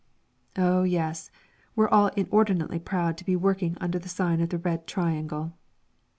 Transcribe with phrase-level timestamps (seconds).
[0.57, 1.29] Oh, yes,
[1.75, 5.53] we're all inordinately proud to be working under the sign of the Red Triangle!